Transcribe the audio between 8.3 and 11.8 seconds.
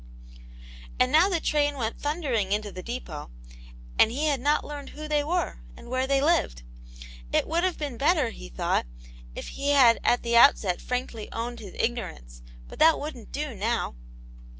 he thought, if he had at the outset frankly owned his